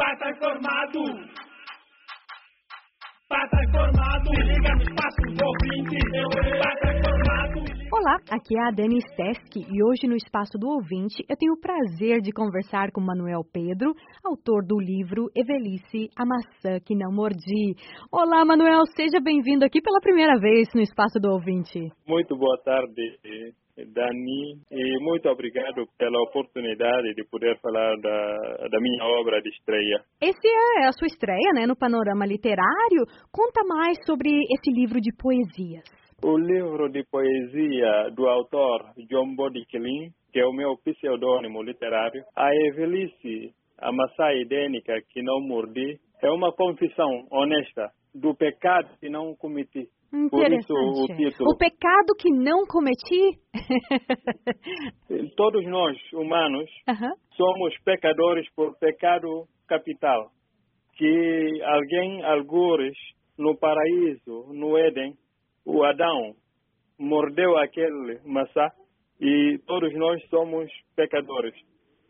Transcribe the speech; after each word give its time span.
Pata 0.00 0.34
formado. 0.38 1.02
Pata 3.28 3.58
formado. 3.70 4.30
Se 4.34 4.42
liga 4.44 4.74
no 4.74 4.82
espaço 4.82 5.20
do 5.28 5.44
ouvinte. 5.44 5.98
Pata 6.58 6.88
formado. 7.04 7.60
Olá, 7.92 8.16
aqui 8.30 8.56
é 8.56 8.62
a 8.62 8.70
Dani 8.70 8.98
Steski 9.02 9.60
e 9.60 9.84
hoje 9.84 10.06
no 10.06 10.16
Espaço 10.16 10.56
do 10.56 10.70
Ouvinte 10.70 11.22
eu 11.28 11.36
tenho 11.36 11.52
o 11.52 11.60
prazer 11.60 12.22
de 12.22 12.32
conversar 12.32 12.90
com 12.92 13.02
Manuel 13.02 13.42
Pedro, 13.52 13.92
autor 14.24 14.64
do 14.64 14.80
livro 14.80 15.26
Evelice, 15.36 16.08
a 16.16 16.24
maçã 16.24 16.80
que 16.82 16.94
não 16.94 17.12
mordi. 17.12 17.76
Olá, 18.10 18.42
Manuel, 18.42 18.86
seja 18.96 19.20
bem-vindo 19.20 19.66
aqui 19.66 19.82
pela 19.82 20.00
primeira 20.00 20.38
vez 20.40 20.68
no 20.74 20.80
Espaço 20.80 21.20
do 21.20 21.30
Ouvinte. 21.30 21.92
Muito 22.08 22.34
boa 22.38 22.56
tarde, 22.64 23.18
Dani, 23.86 24.60
e 24.70 24.98
muito 25.00 25.28
obrigado 25.28 25.86
pela 25.98 26.20
oportunidade 26.22 27.14
de 27.14 27.24
poder 27.30 27.58
falar 27.60 27.96
da, 28.00 28.68
da 28.68 28.80
minha 28.80 29.04
obra 29.20 29.40
de 29.40 29.48
estreia. 29.50 30.02
Esse 30.20 30.48
é 30.78 30.86
a 30.86 30.92
sua 30.92 31.06
estreia, 31.06 31.52
né, 31.54 31.66
no 31.66 31.76
panorama 31.76 32.26
literário. 32.26 33.06
Conta 33.32 33.62
mais 33.64 33.96
sobre 34.04 34.30
esse 34.30 34.70
livro 34.70 35.00
de 35.00 35.10
poesias. 35.16 35.84
O 36.22 36.36
livro 36.36 36.90
de 36.90 37.02
poesia 37.04 38.10
do 38.14 38.26
autor 38.28 38.92
John 39.08 39.34
Bodiquelin, 39.34 40.10
que 40.32 40.38
é 40.38 40.46
o 40.46 40.52
meu 40.52 40.76
pseudônimo 40.84 41.62
literário, 41.62 42.22
A 42.36 42.54
Evelice, 42.54 43.54
a 43.78 43.90
maçã 43.90 44.32
idênica 44.34 45.00
que 45.08 45.22
não 45.22 45.40
mordi, 45.40 45.98
é 46.22 46.30
uma 46.30 46.52
confissão 46.52 47.26
honesta 47.30 47.90
do 48.14 48.34
pecado 48.34 48.88
que 49.00 49.08
não 49.08 49.34
cometi. 49.34 49.88
Por 50.10 50.52
isso 50.52 50.72
o 50.72 51.06
título. 51.06 51.50
O 51.50 51.56
pecado 51.56 52.14
que 52.18 52.30
não 52.30 52.66
cometi? 52.66 53.38
Todos 55.36 55.64
nós, 55.66 55.96
humanos, 56.12 56.68
Aham. 56.88 57.12
somos 57.36 57.78
pecadores 57.84 58.46
por 58.54 58.76
pecado 58.78 59.46
capital. 59.68 60.30
Que 60.96 61.62
alguém, 61.64 62.24
algures, 62.24 62.96
no 63.38 63.56
paraíso, 63.56 64.52
no 64.52 64.76
Éden, 64.76 65.14
o 65.64 65.84
Adão, 65.84 66.34
mordeu 66.98 67.56
aquele 67.56 68.18
maçã 68.26 68.68
e 69.20 69.58
todos 69.66 69.94
nós 69.94 70.20
somos 70.28 70.70
pecadores. 70.96 71.54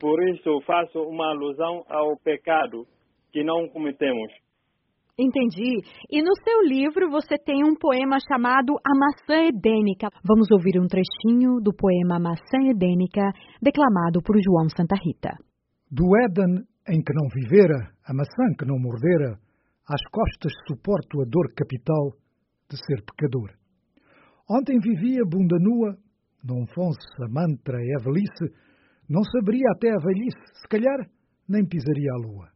Por 0.00 0.20
isso 0.30 0.60
faço 0.62 1.00
uma 1.02 1.28
alusão 1.28 1.84
ao 1.88 2.16
pecado 2.16 2.86
que 3.32 3.44
não 3.44 3.68
cometemos. 3.68 4.32
Entendi. 5.22 5.78
E 6.10 6.20
no 6.20 6.34
seu 6.42 6.62
livro 6.66 7.08
você 7.08 7.38
tem 7.38 7.62
um 7.62 7.76
poema 7.76 8.18
chamado 8.26 8.74
A 8.84 8.98
Maçã 8.98 9.46
Edênica. 9.46 10.08
Vamos 10.26 10.50
ouvir 10.50 10.80
um 10.80 10.88
trechinho 10.88 11.60
do 11.62 11.72
poema 11.72 12.18
Maçã 12.18 12.58
Edênica, 12.68 13.22
declamado 13.62 14.20
por 14.20 14.34
João 14.42 14.68
Santa 14.68 14.96
Rita. 15.00 15.30
Do 15.88 16.10
Éden 16.24 16.66
em 16.88 17.00
que 17.00 17.14
não 17.14 17.28
vivera, 17.28 17.92
a 18.04 18.12
maçã 18.12 18.42
que 18.58 18.66
não 18.66 18.78
mordera, 18.78 19.38
às 19.88 20.02
costas 20.10 20.52
suporto 20.66 21.20
a 21.20 21.24
dor 21.24 21.54
capital 21.54 22.10
de 22.68 22.76
ser 22.76 23.04
pecador. 23.04 23.50
Ontem 24.50 24.80
vivia 24.80 25.22
bunda 25.24 25.56
nua, 25.60 25.96
não 26.42 26.66
fonse 26.74 27.06
a 27.22 27.28
mantra 27.28 27.78
e 27.80 27.94
a 27.94 28.02
velhice, 28.02 28.52
não 29.08 29.22
saberia 29.22 29.70
até 29.76 29.90
a 29.90 29.98
velhice, 29.98 30.42
se 30.60 30.68
calhar 30.68 31.08
nem 31.48 31.64
pisaria 31.64 32.10
a 32.12 32.16
lua. 32.16 32.48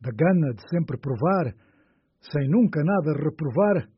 Da 0.00 0.10
gana 0.10 0.54
de 0.54 0.62
sempre 0.68 0.98
provar, 0.98 1.54
sem 2.30 2.48
nunca 2.48 2.82
nada 2.84 3.12
reprovar, 3.18 3.88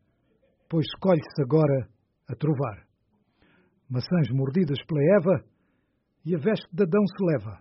pois 0.69 0.87
escolhe-se 0.87 1.43
agora 1.43 1.89
a 2.29 2.35
trovar. 2.35 2.87
Maçãs 3.91 4.31
mordidas 4.33 4.79
pela 4.87 5.03
Eva, 5.17 5.45
e 6.25 6.35
a 6.35 6.39
veste 6.39 6.67
de 6.73 6.83
Adão 6.83 7.05
se 7.07 7.25
leva. 7.25 7.59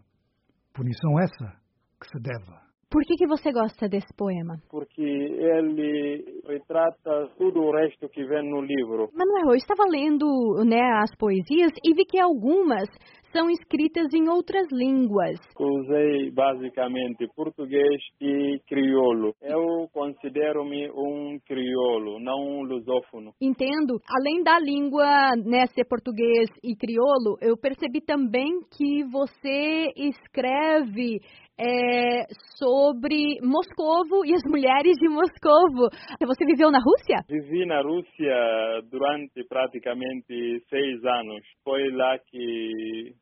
Punição 0.74 1.20
essa 1.20 1.60
que 2.00 2.08
se 2.08 2.20
deva. 2.22 2.64
Por 2.90 3.02
que, 3.04 3.16
que 3.16 3.28
você 3.28 3.52
gosta 3.52 3.90
desse 3.90 4.14
poema? 4.16 4.56
Porque 4.70 5.02
ele 5.02 6.42
retrata 6.48 7.28
tudo 7.38 7.60
o 7.60 7.72
resto 7.72 8.08
que 8.08 8.24
vem 8.24 8.48
no 8.48 8.62
livro. 8.62 9.10
Manuel, 9.14 9.50
eu 9.50 9.56
estava 9.56 9.84
lendo 9.90 10.64
né, 10.64 10.80
as 11.02 11.14
poesias 11.18 11.72
e 11.84 11.94
vi 11.96 12.06
que 12.06 12.20
algumas 12.20 12.88
são 13.34 13.50
escritas 13.50 14.14
em 14.14 14.30
outras 14.30 14.68
línguas. 14.72 15.40
Usei 15.60 16.32
basicamente 16.32 17.28
português 17.36 18.00
e 18.22 18.60
crioulo. 18.68 19.34
Eu 19.42 19.90
considero-me 19.92 20.90
um 20.92 21.40
crioulo, 21.46 22.20
não 22.20 22.40
um 22.40 22.62
lusófono. 22.62 23.34
Entendo. 23.42 24.00
Além 24.08 24.44
da 24.44 24.60
língua 24.60 25.32
né, 25.44 25.66
ser 25.74 25.86
português 25.86 26.48
e 26.64 26.76
crioulo, 26.76 27.38
eu 27.42 27.58
percebi 27.58 28.00
também 28.00 28.62
que 28.78 29.04
você 29.06 29.92
escreve 29.98 31.20
é, 31.60 32.26
sobre 32.58 33.40
Moscovo 33.42 34.26
e 34.26 34.34
as 34.34 34.42
mulheres 34.46 34.94
de 35.00 35.08
Moscovo. 35.10 35.90
Você 36.26 36.46
viveu 36.46 36.72
na 36.72 36.80
Rússia? 36.80 37.22
Vivi 37.30 37.66
na 37.66 37.82
Rússia 37.82 38.82
durante 38.90 39.44
praticamente 39.48 40.64
seis 40.70 41.04
anos. 41.04 41.44
Foi 41.64 41.92
lá 41.92 42.18
que 42.20 43.14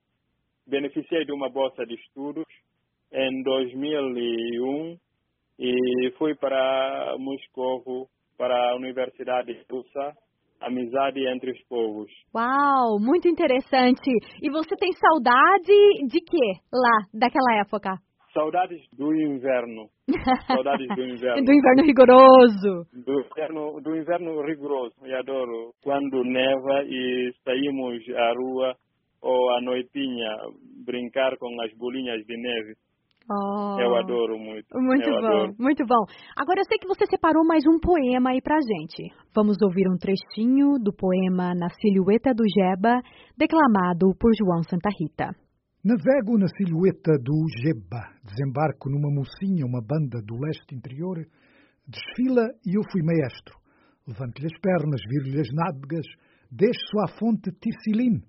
beneficiei 0.72 1.26
de 1.26 1.34
uma 1.34 1.50
bolsa 1.50 1.86
de 1.86 1.96
estudos 1.96 2.46
em 3.12 3.44
2001 3.44 4.98
e 5.60 6.12
fui 6.18 6.34
para 6.34 7.16
Moscovo, 7.20 8.08
para 8.38 8.56
a 8.72 8.76
Universidade 8.78 9.52
Russa, 9.70 10.14
Amizade 10.62 11.28
entre 11.28 11.52
os 11.52 11.62
povos. 11.68 12.10
Uau, 12.36 13.00
muito 13.00 13.28
interessante. 13.28 14.12
E 14.42 14.50
você 14.52 14.76
tem 14.76 14.92
saudade 14.94 15.74
de 16.08 16.22
quê 16.22 16.62
lá, 16.72 17.08
daquela 17.12 17.60
época? 17.60 17.98
Saudades 18.32 18.80
do 18.94 19.12
inverno. 19.12 19.90
Saudades 20.46 20.88
do 20.96 21.02
inverno. 21.04 21.44
Do 21.44 21.52
inverno 21.52 21.84
rigoroso. 21.84 22.86
Do 22.94 23.22
inverno, 23.22 23.82
do 23.82 23.98
inverno 23.98 24.42
rigoroso. 24.44 24.94
Eu 25.04 25.18
adoro 25.18 25.74
quando 25.84 26.24
neva 26.24 26.84
e 26.86 27.34
saímos 27.44 28.08
à 28.16 28.34
rua 28.34 28.76
ou 29.22 29.50
à 29.52 29.62
noitinha 29.62 30.36
brincar 30.86 31.38
com 31.38 31.62
as 31.62 31.72
bolinhas 31.78 32.26
de 32.26 32.38
neve. 32.38 32.76
Oh. 33.30 33.80
Eu 33.80 33.96
adoro 33.96 34.38
muito. 34.38 34.68
Muito 34.74 35.08
eu 35.08 35.22
bom, 35.22 35.28
adoro. 35.28 35.56
muito 35.60 35.86
bom. 35.86 36.04
Agora 36.36 36.60
eu 36.60 36.66
sei 36.66 36.78
que 36.80 36.88
você 36.88 37.06
separou 37.06 37.46
mais 37.46 37.64
um 37.68 37.80
poema 37.80 38.32
aí 38.32 38.42
pra 38.42 38.58
gente. 38.58 39.14
Vamos 39.34 39.58
ouvir 39.62 39.88
um 39.88 39.98
trechinho 39.98 40.80
do 40.80 40.92
poema 40.92 41.54
Na 41.54 41.70
Silhueta 41.70 42.34
do 42.34 42.44
Jeba, 42.50 43.00
declamado 43.38 44.12
por 44.20 44.32
João 44.36 44.64
Santa 44.64 44.90
Rita. 45.00 45.30
Navego 45.84 46.38
na 46.38 46.48
silhueta 46.48 47.18
do 47.18 47.34
Jeba, 47.58 48.06
desembarco 48.24 48.90
numa 48.90 49.10
mocinha, 49.10 49.66
uma 49.66 49.82
banda 49.82 50.22
do 50.22 50.38
leste 50.38 50.76
interior, 50.76 51.26
desfila 51.88 52.46
e 52.66 52.78
eu 52.78 52.84
fui 52.92 53.02
maestro. 53.02 53.58
Levanto-lhe 54.08 54.46
as 54.46 54.60
pernas, 54.62 55.02
viro-lhe 55.10 55.42
as 55.42 55.50
nádegas, 55.52 56.06
desço 56.52 57.00
à 57.06 57.08
fonte 57.18 57.50
Ticilin 57.54 58.22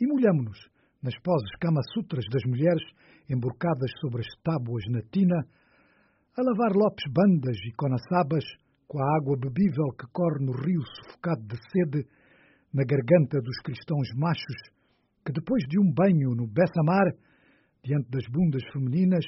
e 0.00 0.06
molhamo-nos 0.06 0.58
nas 1.02 1.18
poses 1.20 1.50
kama-sutras 1.60 2.24
das 2.32 2.42
mulheres 2.46 2.82
emborcadas 3.28 3.90
sobre 4.00 4.20
as 4.20 4.28
tábuas 4.42 4.84
na 4.88 5.02
tina, 5.12 5.36
a 6.36 6.42
lavar 6.42 6.74
lopes 6.74 7.04
bandas 7.12 7.56
e 7.66 7.72
conaçabas 7.76 8.44
com 8.88 9.02
a 9.02 9.16
água 9.16 9.36
bebível 9.36 9.88
que 9.98 10.06
corre 10.12 10.44
no 10.44 10.52
rio 10.52 10.82
sufocado 10.82 11.42
de 11.46 11.56
sede 11.70 12.08
na 12.72 12.84
garganta 12.84 13.40
dos 13.40 13.58
cristãos 13.62 14.08
machos 14.16 14.56
que 15.24 15.32
depois 15.32 15.64
de 15.68 15.80
um 15.80 15.90
banho 15.90 16.34
no 16.34 16.46
Bessamar, 16.46 17.14
diante 17.82 18.10
das 18.10 18.26
bundas 18.28 18.62
femininas, 18.72 19.24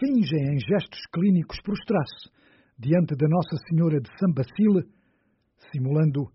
fingem 0.00 0.54
em 0.54 0.58
gestos 0.58 1.00
clínicos 1.12 1.60
prostrar-se 1.62 2.30
diante 2.78 3.14
da 3.14 3.28
Nossa 3.28 3.56
Senhora 3.68 4.00
de 4.00 4.08
São 4.18 4.32
Bacile, 4.32 4.88
simulando 5.70 6.26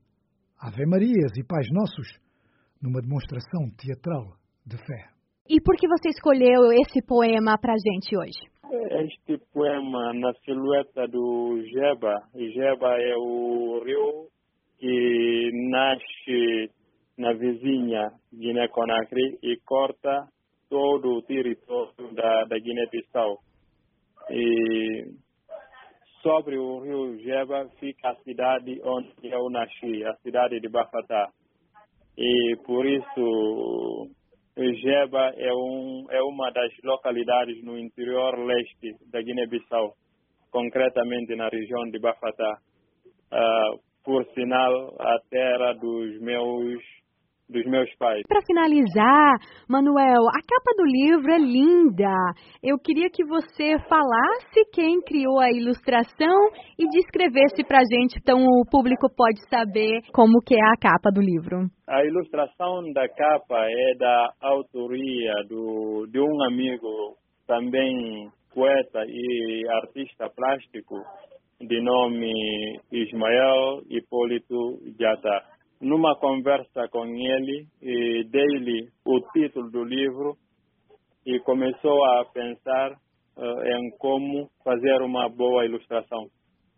Ave 0.59 0.85
Marias 0.85 1.31
e 1.35 1.43
Pais 1.43 1.67
Nossos, 1.71 2.07
numa 2.81 3.01
demonstração 3.01 3.69
teatral 3.77 4.37
de 4.65 4.77
fé. 4.77 5.09
E 5.49 5.59
por 5.61 5.75
que 5.75 5.87
você 5.87 6.09
escolheu 6.09 6.71
esse 6.71 7.03
poema 7.05 7.57
pra 7.59 7.73
gente 7.73 8.15
hoje? 8.15 8.39
Este 9.01 9.37
poema 9.51 10.13
na 10.13 10.31
silhueta 10.45 11.07
do 11.07 11.59
Jeba, 11.73 12.21
Jeba 12.35 13.01
é 13.01 13.15
o 13.17 13.81
rio 13.83 14.27
que 14.77 15.49
nasce 15.71 16.71
na 17.17 17.33
vizinha 17.33 18.11
Guiné-Conakry 18.31 19.39
e 19.41 19.57
corta 19.65 20.27
todo 20.69 21.17
o 21.17 21.21
território 21.23 22.13
da, 22.13 22.45
da 22.45 22.59
Guiné-Bissau. 22.59 23.39
E 24.29 25.05
sobre 26.21 26.57
o 26.57 26.79
rio 26.79 27.17
Jeba 27.23 27.67
fica 27.79 28.11
a 28.11 28.15
cidade 28.17 28.79
onde 28.83 29.11
eu 29.23 29.49
nasci, 29.49 30.03
a 30.05 30.13
cidade 30.17 30.59
de 30.59 30.69
Bafatá. 30.69 31.31
E 32.19 32.57
por 32.65 32.85
isso 32.85 34.09
Jeba 34.57 35.31
é, 35.37 35.53
um, 35.53 36.05
é 36.09 36.21
uma 36.21 36.51
das 36.51 36.69
localidades 36.83 37.63
no 37.63 37.77
interior 37.79 38.37
leste 38.45 38.93
da 39.09 39.21
Guiné-Bissau, 39.21 39.93
concretamente 40.51 41.33
na 41.37 41.47
região 41.47 41.89
de 41.89 41.97
Bafatá. 41.97 42.59
Uh, 43.31 43.79
por 44.03 44.25
sinal, 44.33 44.95
a 44.99 45.17
terra 45.29 45.73
dos 45.73 46.19
meus 46.19 46.83
dos 47.49 47.65
meus 47.65 47.89
pais. 47.97 48.21
Para 48.27 48.41
finalizar, 48.45 49.37
Manuel, 49.67 50.21
a 50.29 50.41
capa 50.41 50.71
do 50.77 50.85
livro 50.85 51.31
é 51.31 51.39
linda. 51.39 52.13
Eu 52.63 52.77
queria 52.77 53.09
que 53.09 53.25
você 53.25 53.77
falasse 53.89 54.65
quem 54.71 55.01
criou 55.01 55.39
a 55.39 55.49
ilustração 55.51 56.37
e 56.77 56.87
descrevesse 56.89 57.63
para 57.63 57.79
a 57.79 57.83
gente, 57.83 58.19
então 58.21 58.37
o 58.37 58.63
público 58.69 59.07
pode 59.15 59.41
saber 59.49 60.01
como 60.13 60.41
que 60.45 60.55
é 60.55 60.63
a 60.63 60.77
capa 60.79 61.09
do 61.11 61.21
livro. 61.21 61.67
A 61.87 62.05
ilustração 62.05 62.83
da 62.93 63.09
capa 63.09 63.65
é 63.65 63.95
da 63.97 64.33
autoria 64.41 65.33
do, 65.49 66.05
de 66.07 66.19
um 66.19 66.43
amigo, 66.43 67.15
também 67.47 68.29
poeta 68.53 69.03
e 69.07 69.63
artista 69.83 70.29
plástico, 70.29 70.95
de 71.59 71.81
nome 71.81 72.31
Ismael 72.91 73.81
Hipólito 73.89 74.79
Jata 74.99 75.58
numa 75.81 76.15
conversa 76.15 76.87
com 76.91 77.05
ele, 77.05 77.67
e 77.81 78.23
dei-lhe 78.29 78.89
o 79.05 79.19
título 79.31 79.71
do 79.71 79.83
livro 79.83 80.35
e 81.25 81.39
começou 81.39 82.03
a 82.05 82.25
pensar 82.33 82.91
uh, 83.37 83.63
em 83.65 83.91
como 83.97 84.49
fazer 84.63 85.01
uma 85.01 85.29
boa 85.29 85.65
ilustração. 85.65 86.27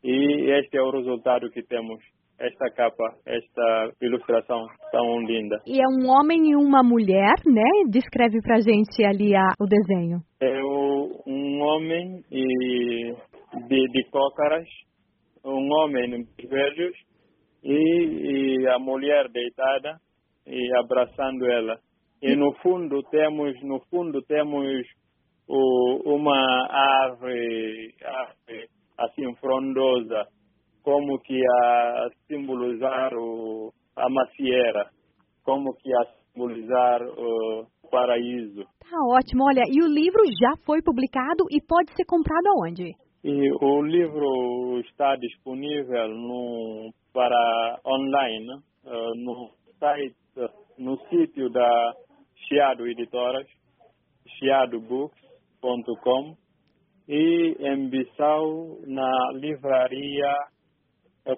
E 0.03 0.51
este 0.59 0.77
é 0.77 0.81
o 0.81 0.91
resultado 0.91 1.49
que 1.51 1.63
temos. 1.63 1.99
Esta 2.39 2.71
capa, 2.71 3.03
esta 3.23 3.91
ilustração 4.01 4.65
tão 4.91 5.21
linda. 5.21 5.57
E 5.67 5.79
é 5.79 5.87
um 5.87 6.09
homem 6.09 6.49
e 6.49 6.55
uma 6.55 6.81
mulher, 6.81 7.35
né? 7.45 7.83
Descreve 7.87 8.41
pra 8.41 8.59
gente 8.59 9.05
ali 9.05 9.35
a, 9.35 9.49
o 9.59 9.67
desenho. 9.67 10.17
É 10.41 10.59
o, 10.63 11.21
um 11.27 11.61
homem 11.61 12.23
e 12.31 13.13
de, 13.67 13.87
de 13.91 14.09
cócaras, 14.09 14.67
um 15.45 15.69
homem 15.71 16.25
de 16.39 16.47
velhos 16.47 16.95
e, 17.63 17.75
e 17.75 18.50
a 18.67 18.79
mulher 18.79 19.29
deitada 19.29 19.97
e 20.45 20.77
abraçando 20.77 21.45
ela. 21.45 21.77
E 22.21 22.35
no 22.35 22.53
fundo 22.61 23.01
temos, 23.03 23.59
no 23.63 23.79
fundo 23.89 24.21
temos 24.23 24.85
o, 25.47 26.15
uma 26.15 26.67
árvore, 27.03 27.95
árvore 28.03 28.67
assim 28.97 29.35
frondosa, 29.35 30.27
como 30.83 31.19
que 31.19 31.39
a 31.45 32.09
simbolizar 32.27 33.13
o, 33.15 33.71
a 33.95 34.09
macieira, 34.09 34.89
como 35.43 35.73
que 35.75 35.91
a 35.93 36.05
simbolizar 36.31 37.01
o 37.03 37.67
paraíso. 37.89 38.63
Tá 38.79 38.97
ótimo. 39.09 39.43
Olha, 39.45 39.63
e 39.67 39.83
o 39.83 39.87
livro 39.87 40.21
já 40.39 40.55
foi 40.65 40.81
publicado 40.81 41.45
e 41.49 41.59
pode 41.61 41.93
ser 41.95 42.05
comprado 42.05 42.47
aonde? 42.47 42.93
E 43.23 43.51
o 43.63 43.81
livro 43.83 44.79
está 44.79 45.15
disponível 45.15 46.07
no, 46.07 46.91
para 47.13 47.79
online 47.85 48.51
uh, 48.83 49.15
no 49.15 49.51
site, 49.79 50.15
no 50.77 50.97
sítio 51.07 51.49
da 51.51 51.93
Chiado 52.35 52.87
Editoras, 52.87 53.45
chiadobooks.com 54.39 56.35
e 57.07 57.55
em 57.59 57.89
Bissau 57.89 58.79
na 58.87 59.31
livraria 59.33 60.33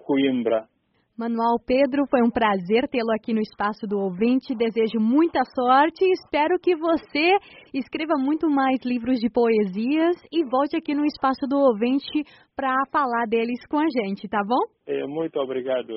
Coimbra. 0.05 0.67
Manuel 1.15 1.61
Pedro, 1.63 2.07
foi 2.09 2.21
um 2.25 2.31
prazer 2.31 2.87
tê-lo 2.89 3.11
aqui 3.13 3.33
no 3.33 3.39
Espaço 3.39 3.85
do 3.85 3.99
Ouvinte. 3.99 4.55
Desejo 4.55 4.99
muita 4.99 5.43
sorte 5.45 6.03
e 6.03 6.11
espero 6.11 6.57
que 6.59 6.75
você 6.75 7.37
escreva 7.71 8.15
muito 8.17 8.49
mais 8.49 8.79
livros 8.83 9.19
de 9.19 9.29
poesias 9.29 10.17
e 10.31 10.43
volte 10.43 10.75
aqui 10.75 10.95
no 10.95 11.05
Espaço 11.05 11.45
do 11.47 11.55
Ouvinte 11.55 12.23
para 12.55 12.75
falar 12.91 13.27
deles 13.29 13.63
com 13.69 13.77
a 13.77 13.85
gente, 13.85 14.27
tá 14.27 14.41
bom? 14.43 14.57
É, 14.87 15.05
muito 15.05 15.39
obrigado, 15.39 15.93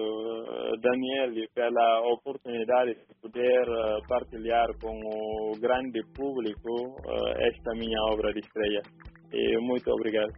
Daniele, 0.82 1.48
pela 1.54 2.12
oportunidade 2.12 2.94
de 2.94 3.14
poder 3.20 3.64
eh, 3.66 3.98
partilhar 4.06 4.68
com 4.80 4.94
o 4.94 5.58
grande 5.58 6.00
público 6.14 6.68
eh, 7.08 7.48
esta 7.48 7.72
minha 7.72 7.98
obra 8.12 8.32
de 8.34 8.40
estreia. 8.40 8.82
muito 9.62 9.90
obrigado. 9.90 10.32